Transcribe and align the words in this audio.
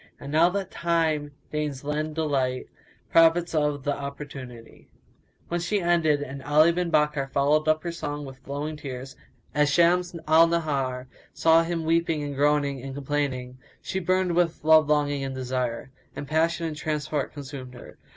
And 0.19 0.31
now 0.31 0.49
that 0.49 0.71
Time 0.71 1.31
deigns 1.51 1.83
lend 1.83 2.15
delight 2.15 2.65
* 2.89 3.09
Profit 3.11 3.53
of 3.53 3.83
th' 3.83 3.89
opportunity." 3.89 4.87
When 5.47 5.59
she 5.59 5.79
ended, 5.79 6.25
Ali 6.43 6.71
bin 6.71 6.89
Bakkar 6.89 7.29
followed 7.29 7.67
up 7.67 7.83
her 7.83 7.91
song 7.91 8.25
with 8.25 8.39
flowing 8.39 8.77
tears; 8.77 9.15
and, 9.53 9.61
as 9.61 9.69
Shams 9.71 10.15
al 10.27 10.47
Nahar 10.47 11.05
saw 11.35 11.61
him 11.61 11.85
weeping 11.85 12.23
and 12.23 12.33
groaning 12.35 12.81
and 12.81 12.95
complaining, 12.95 13.59
she 13.79 13.99
burned 13.99 14.35
with 14.35 14.63
love 14.63 14.89
longing 14.89 15.23
and 15.23 15.35
desire; 15.35 15.91
and 16.15 16.27
passion 16.27 16.65
and 16.65 16.75
transport 16.75 17.31
consumed 17.31 17.75
her. 17.75 17.99